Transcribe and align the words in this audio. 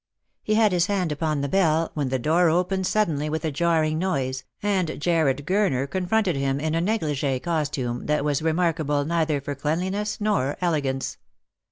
He 0.41 0.55
had 0.55 0.71
his 0.71 0.87
hand 0.87 1.11
upon 1.11 1.41
the 1.41 1.47
bell 1.47 1.91
when 1.93 2.09
the 2.09 2.17
door 2.17 2.49
opened 2.49 2.87
suddenly 2.87 3.29
with 3.29 3.45
a 3.45 3.51
jarring 3.51 3.99
noise, 3.99 4.43
and 4.63 4.99
Jarred 4.99 5.45
Gurner 5.45 5.87
confronted 5.87 6.35
him 6.35 6.59
in 6.59 6.73
a 6.73 6.81
neglige 6.81 7.43
costume, 7.43 8.07
that 8.07 8.25
was 8.25 8.41
remarkable 8.41 9.05
neither 9.05 9.39
for 9.39 9.53
cleanliness 9.53 10.19
nor 10.19 10.57
elegance. 10.59 11.17